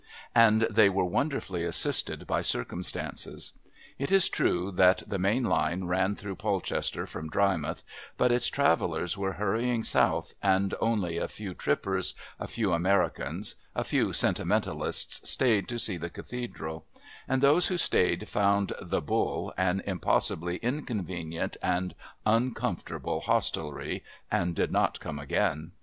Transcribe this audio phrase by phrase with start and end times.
[0.33, 3.53] And they were wonderfully assisted by circumstances.
[3.99, 7.83] It is true that the main line ran through Polchester from Drymouth,
[8.17, 13.83] but its travellers were hurrying south, and only a few trippers, a few Americans, a
[13.83, 16.83] few sentimentalists stayed to see the Cathedral;
[17.27, 21.93] and those who stayed found "The Bull" an impossibly inconvenient and
[22.25, 25.73] uncomfortable hostelry and did not come again.